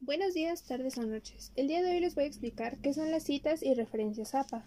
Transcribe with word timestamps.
Buenos 0.00 0.34
días, 0.34 0.64
tardes 0.64 0.98
o 0.98 1.02
noches. 1.02 1.52
El 1.54 1.68
día 1.68 1.80
de 1.80 1.92
hoy 1.92 2.00
les 2.00 2.16
voy 2.16 2.24
a 2.24 2.26
explicar 2.26 2.78
qué 2.78 2.92
son 2.92 3.12
las 3.12 3.22
citas 3.22 3.62
y 3.62 3.72
referencias 3.74 4.34
APA. 4.34 4.64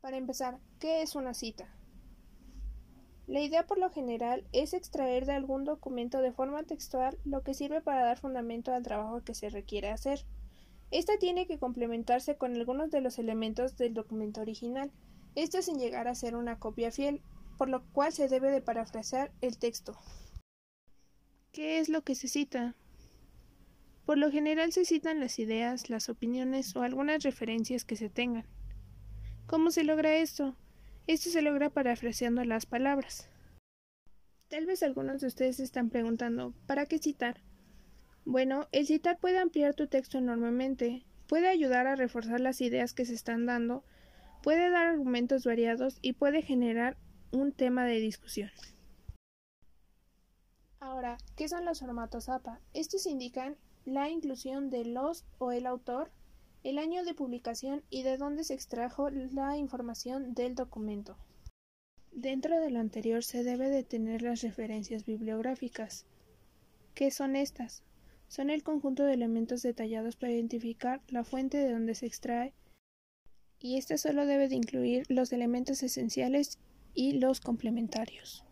Para 0.00 0.16
empezar, 0.16 0.58
¿qué 0.80 1.02
es 1.02 1.14
una 1.14 1.32
cita? 1.34 1.72
La 3.28 3.40
idea 3.40 3.64
por 3.64 3.78
lo 3.78 3.90
general 3.90 4.44
es 4.52 4.74
extraer 4.74 5.24
de 5.24 5.34
algún 5.34 5.64
documento 5.64 6.20
de 6.22 6.32
forma 6.32 6.64
textual 6.64 7.16
lo 7.24 7.44
que 7.44 7.54
sirve 7.54 7.80
para 7.80 8.04
dar 8.04 8.18
fundamento 8.18 8.74
al 8.74 8.82
trabajo 8.82 9.22
que 9.22 9.36
se 9.36 9.50
requiere 9.50 9.90
hacer. 9.90 10.24
Esta 10.90 11.16
tiene 11.18 11.46
que 11.46 11.60
complementarse 11.60 12.36
con 12.36 12.56
algunos 12.56 12.90
de 12.90 13.00
los 13.00 13.20
elementos 13.20 13.76
del 13.76 13.94
documento 13.94 14.40
original, 14.40 14.90
esto 15.34 15.62
sin 15.62 15.78
llegar 15.78 16.08
a 16.08 16.14
ser 16.14 16.36
una 16.36 16.58
copia 16.58 16.90
fiel, 16.90 17.22
por 17.58 17.68
lo 17.68 17.84
cual 17.92 18.12
se 18.12 18.28
debe 18.28 18.50
de 18.50 18.62
parafrasear 18.62 19.32
el 19.40 19.58
texto. 19.58 19.98
¿Qué 21.52 21.78
es 21.78 21.88
lo 21.88 22.02
que 22.02 22.14
se 22.14 22.28
cita? 22.28 22.74
Por 24.06 24.18
lo 24.18 24.30
general 24.30 24.72
se 24.72 24.84
citan 24.84 25.20
las 25.20 25.38
ideas, 25.38 25.90
las 25.90 26.08
opiniones 26.08 26.74
o 26.74 26.82
algunas 26.82 27.22
referencias 27.22 27.84
que 27.84 27.96
se 27.96 28.08
tengan. 28.08 28.46
¿Cómo 29.46 29.70
se 29.70 29.84
logra 29.84 30.16
esto? 30.16 30.56
Esto 31.06 31.30
se 31.30 31.42
logra 31.42 31.70
parafraseando 31.70 32.44
las 32.44 32.66
palabras. 32.66 33.28
Tal 34.48 34.66
vez 34.66 34.82
algunos 34.82 35.20
de 35.20 35.28
ustedes 35.28 35.56
se 35.56 35.64
están 35.64 35.90
preguntando, 35.90 36.54
¿para 36.66 36.86
qué 36.86 36.98
citar? 36.98 37.42
Bueno, 38.24 38.68
el 38.72 38.86
citar 38.86 39.18
puede 39.18 39.38
ampliar 39.38 39.74
tu 39.74 39.86
texto 39.86 40.18
enormemente, 40.18 41.04
puede 41.26 41.48
ayudar 41.48 41.86
a 41.86 41.96
reforzar 41.96 42.40
las 42.40 42.60
ideas 42.60 42.92
que 42.92 43.04
se 43.04 43.14
están 43.14 43.46
dando, 43.46 43.84
puede 44.42 44.70
dar 44.70 44.86
argumentos 44.86 45.44
variados 45.44 45.98
y 46.02 46.14
puede 46.14 46.42
generar 46.42 46.96
un 47.30 47.52
tema 47.52 47.84
de 47.84 48.00
discusión. 48.00 48.50
Ahora, 50.80 51.18
¿qué 51.36 51.48
son 51.48 51.64
los 51.64 51.80
formatos 51.80 52.28
APA? 52.28 52.60
Estos 52.72 53.06
indican 53.06 53.56
la 53.84 54.08
inclusión 54.08 54.70
de 54.70 54.84
los 54.84 55.24
o 55.38 55.52
el 55.52 55.66
autor, 55.66 56.10
el 56.62 56.78
año 56.78 57.04
de 57.04 57.14
publicación 57.14 57.82
y 57.90 58.02
de 58.02 58.16
dónde 58.16 58.44
se 58.44 58.54
extrajo 58.54 59.10
la 59.10 59.56
información 59.56 60.34
del 60.34 60.54
documento. 60.54 61.16
Dentro 62.12 62.60
de 62.60 62.70
lo 62.70 62.80
anterior 62.80 63.22
se 63.22 63.44
debe 63.44 63.68
de 63.68 63.84
tener 63.84 64.22
las 64.22 64.42
referencias 64.42 65.04
bibliográficas. 65.04 66.06
¿Qué 66.94 67.10
son 67.10 67.36
estas? 67.36 67.82
Son 68.28 68.50
el 68.50 68.62
conjunto 68.62 69.04
de 69.04 69.14
elementos 69.14 69.62
detallados 69.62 70.16
para 70.16 70.32
identificar 70.32 71.02
la 71.08 71.24
fuente 71.24 71.58
de 71.58 71.72
donde 71.72 71.94
se 71.94 72.06
extrae 72.06 72.52
y 73.60 73.76
este 73.76 73.98
solo 73.98 74.26
debe 74.26 74.48
de 74.48 74.56
incluir 74.56 75.04
los 75.08 75.32
elementos 75.32 75.82
esenciales 75.82 76.58
y 76.94 77.12
los 77.18 77.40
complementarios. 77.40 78.44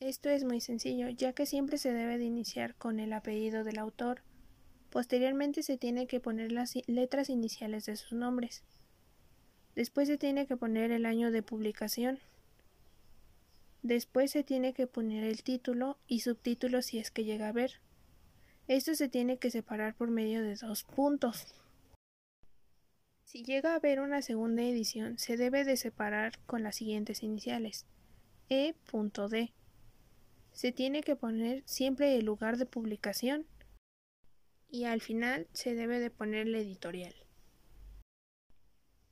Esto 0.00 0.28
es 0.28 0.44
muy 0.44 0.60
sencillo, 0.60 1.08
ya 1.08 1.32
que 1.32 1.46
siempre 1.46 1.78
se 1.78 1.92
debe 1.92 2.18
de 2.18 2.24
iniciar 2.24 2.74
con 2.74 3.00
el 3.00 3.12
apellido 3.12 3.64
del 3.64 3.78
autor, 3.78 4.22
Posteriormente 4.90 5.62
se 5.62 5.78
tiene 5.78 6.08
que 6.08 6.18
poner 6.18 6.50
las 6.50 6.74
letras 6.88 7.30
iniciales 7.30 7.86
de 7.86 7.94
sus 7.94 8.12
nombres. 8.12 8.64
Después 9.76 10.08
se 10.08 10.18
tiene 10.18 10.46
que 10.46 10.56
poner 10.56 10.90
el 10.90 11.06
año 11.06 11.30
de 11.30 11.44
publicación. 11.44 12.18
Después 13.82 14.32
se 14.32 14.42
tiene 14.42 14.74
que 14.74 14.88
poner 14.88 15.22
el 15.22 15.44
título 15.44 15.96
y 16.08 16.20
subtítulo 16.20 16.82
si 16.82 16.98
es 16.98 17.12
que 17.12 17.24
llega 17.24 17.48
a 17.48 17.52
ver. 17.52 17.80
Esto 18.66 18.94
se 18.96 19.08
tiene 19.08 19.38
que 19.38 19.50
separar 19.50 19.94
por 19.94 20.10
medio 20.10 20.42
de 20.42 20.56
dos 20.56 20.82
puntos. 20.82 21.46
Si 23.30 23.44
llega 23.44 23.74
a 23.74 23.76
haber 23.76 24.00
una 24.00 24.22
segunda 24.22 24.64
edición, 24.64 25.16
se 25.16 25.36
debe 25.36 25.62
de 25.62 25.76
separar 25.76 26.40
con 26.46 26.64
las 26.64 26.74
siguientes 26.74 27.22
iniciales. 27.22 27.86
E.D. 28.48 29.52
Se 30.50 30.72
tiene 30.72 31.04
que 31.04 31.14
poner 31.14 31.62
siempre 31.64 32.16
el 32.16 32.24
lugar 32.24 32.56
de 32.56 32.66
publicación 32.66 33.46
y 34.68 34.82
al 34.82 35.00
final 35.00 35.46
se 35.52 35.76
debe 35.76 36.00
de 36.00 36.10
poner 36.10 36.48
la 36.48 36.58
editorial. 36.58 37.14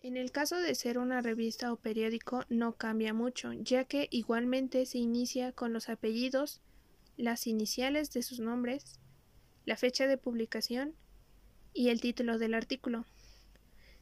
En 0.03 0.17
el 0.17 0.33
caso 0.33 0.57
de 0.57 0.75
ser 0.75 0.99
una 0.99 1.21
revista 1.21 1.73
o 1.73 1.77
periódico 1.77 2.45
no 2.49 2.73
cambia 2.75 3.15
mucho, 3.15 3.53
ya 3.53 3.85
que 3.85 4.09
igualmente 4.11 4.85
se 4.87 4.99
inicia 4.99 5.53
con 5.53 5.73
los 5.73 5.89
apellidos, 5.89 6.61
las 7.17 7.47
iniciales 7.47 8.11
de 8.11 8.23
sus 8.23 8.41
nombres, 8.41 8.99
la 9.65 9.77
fecha 9.77 10.09
de 10.09 10.19
publicación 10.19 10.97
y 11.73 11.91
el 11.91 12.01
título 12.01 12.39
del 12.39 12.55
artículo. 12.55 13.07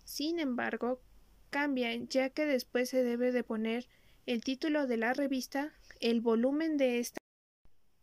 Sin 0.07 0.39
embargo, 0.39 1.03
cambia 1.51 1.93
ya 1.97 2.31
que 2.31 2.47
después 2.47 2.89
se 2.89 3.03
debe 3.03 3.33
de 3.33 3.43
poner 3.43 3.89
el 4.25 4.41
título 4.41 4.87
de 4.87 4.97
la 4.97 5.13
revista, 5.13 5.75
el 6.01 6.21
volumen 6.21 6.77
de 6.77 7.01
esta 7.01 7.19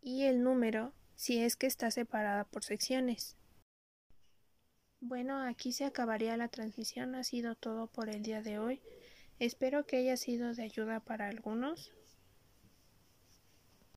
y 0.01 0.23
el 0.23 0.43
número 0.43 0.93
si 1.15 1.39
es 1.39 1.55
que 1.55 1.65
está 1.65 1.91
separada 1.91 2.43
por 2.43 2.65
secciones. 2.65 3.37
Bueno, 4.99 5.41
aquí 5.41 5.71
se 5.71 5.85
acabaría 5.85 6.35
la 6.35 6.49
transmisión. 6.49 7.15
Ha 7.15 7.23
sido 7.23 7.55
todo 7.55 7.87
por 7.87 8.09
el 8.09 8.21
día 8.21 8.41
de 8.41 8.59
hoy. 8.59 8.81
Espero 9.39 9.85
que 9.85 9.97
haya 9.97 10.17
sido 10.17 10.53
de 10.53 10.63
ayuda 10.63 10.99
para 10.99 11.29
algunos. 11.29 11.93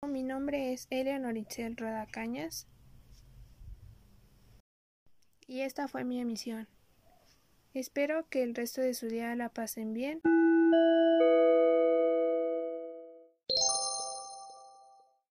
Mi 0.02 0.22
nombre 0.22 0.72
es 0.72 0.86
Eleanor 0.90 1.36
Itzel 1.36 1.76
Rueda 1.76 2.06
Cañas. 2.06 2.68
Y 5.48 5.62
esta 5.62 5.88
fue 5.88 6.04
mi 6.04 6.20
emisión. 6.20 6.68
Espero 7.76 8.24
que 8.30 8.42
el 8.42 8.54
resto 8.54 8.80
de 8.80 8.94
su 8.94 9.06
día 9.06 9.36
la 9.36 9.50
pasen 9.50 9.92
bien. 9.92 10.22